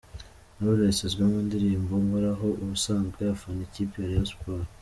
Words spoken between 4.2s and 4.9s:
Sport.